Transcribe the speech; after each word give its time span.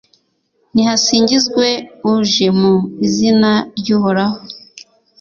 nihasingizwe 0.73 1.67
uje 2.11 2.47
mu 2.59 2.73
izina 3.07 3.51
ry'uhoraho 3.77 4.37